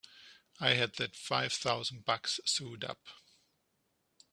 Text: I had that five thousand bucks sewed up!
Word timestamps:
I 0.59 0.69
had 0.71 0.95
that 0.95 1.15
five 1.15 1.53
thousand 1.53 2.05
bucks 2.05 2.39
sewed 2.43 2.83
up! 2.83 3.05